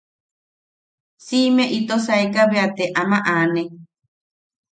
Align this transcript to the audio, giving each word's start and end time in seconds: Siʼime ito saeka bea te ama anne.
Siʼime 1.25 1.63
ito 1.77 1.95
saeka 2.05 2.41
bea 2.51 2.67
te 2.75 2.83
ama 3.01 3.17
anne. 3.37 3.63